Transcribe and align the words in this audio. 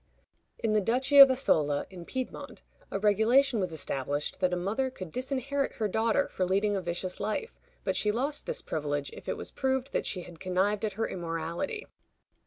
In 0.57 0.73
the 0.73 0.81
Duchy 0.81 1.19
of 1.19 1.29
Asola, 1.29 1.85
in 1.91 2.05
Piedmont, 2.05 2.63
a 2.89 2.97
regulation 2.97 3.59
was 3.59 3.71
established 3.71 4.39
that 4.39 4.51
a 4.51 4.55
mother 4.55 4.89
could 4.89 5.11
disinherit 5.11 5.73
her 5.73 5.87
daughter 5.87 6.27
for 6.27 6.43
leading 6.43 6.75
a 6.75 6.81
vicious 6.81 7.19
life, 7.19 7.59
but 7.83 7.95
she 7.95 8.11
lost 8.11 8.47
this 8.47 8.63
privilege 8.63 9.11
if 9.13 9.29
it 9.29 9.37
was 9.37 9.51
proved 9.51 9.91
that 9.93 10.07
she 10.07 10.23
had 10.23 10.39
connived 10.39 10.83
at 10.83 10.93
her 10.93 11.07
immorality. 11.07 11.85